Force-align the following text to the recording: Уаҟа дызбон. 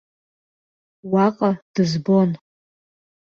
Уаҟа 1.11 1.51
дызбон. 1.73 2.29